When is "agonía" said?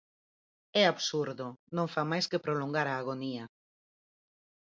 3.01-3.43